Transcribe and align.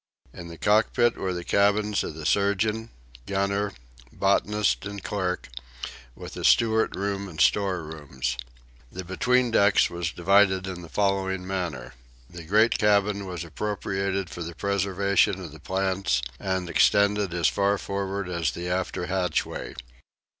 In 0.33 0.47
the 0.47 0.57
cockpit 0.57 1.15
were 1.15 1.31
the 1.31 1.43
cabins 1.43 2.03
of 2.03 2.15
the 2.15 2.25
surgeon, 2.25 2.89
gunner, 3.27 3.71
botanist, 4.11 4.83
and 4.83 5.03
clerk, 5.03 5.47
with 6.15 6.35
a 6.35 6.43
steward 6.43 6.95
room 6.95 7.29
and 7.29 7.39
storerooms. 7.39 8.35
The 8.91 9.03
between 9.03 9.51
decks 9.51 9.91
was 9.91 10.11
divided 10.11 10.65
in 10.65 10.81
the 10.81 10.89
following 10.89 11.45
manner: 11.45 11.93
the 12.27 12.45
great 12.45 12.79
cabin 12.79 13.27
was 13.27 13.43
appropriated 13.43 14.31
for 14.31 14.41
the 14.41 14.55
preservation 14.55 15.39
of 15.39 15.51
the 15.51 15.59
plants 15.59 16.23
and 16.39 16.67
extended 16.67 17.31
as 17.35 17.47
far 17.47 17.77
forward 17.77 18.27
as 18.27 18.49
the 18.53 18.67
after 18.67 19.05
hatchway. 19.05 19.75